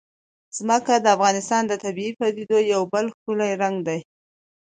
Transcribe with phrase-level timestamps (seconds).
[0.57, 3.99] ځمکه د افغانستان د طبیعي پدیدو یو بل ښکلی رنګ دی.